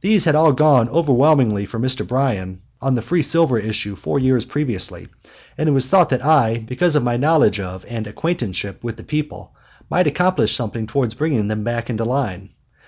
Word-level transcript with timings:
These 0.00 0.24
had 0.24 0.34
all 0.34 0.50
gone 0.50 0.88
overwhelmingly 0.88 1.66
for 1.66 1.78
Mr. 1.78 2.04
Bryan 2.04 2.62
on 2.80 2.96
the 2.96 3.00
free 3.00 3.22
silver 3.22 3.56
issue 3.60 3.94
four 3.94 4.18
years 4.18 4.44
previously, 4.44 5.06
and 5.56 5.68
it 5.68 5.72
was 5.72 5.88
thought 5.88 6.08
that 6.10 6.24
I, 6.26 6.58
because 6.68 6.96
of 6.96 7.04
my 7.04 7.16
knowledge 7.16 7.60
of 7.60 7.84
and 7.88 8.08
acquaintanceship 8.08 8.82
with 8.82 8.96
the 8.96 9.04
people, 9.04 9.54
might 9.88 10.08
accomplish 10.08 10.56
something 10.56 10.88
towards 10.88 11.14
bringing 11.14 11.46
them 11.46 11.62
back 11.62 11.88
into 11.88 12.04
line. 12.04 12.50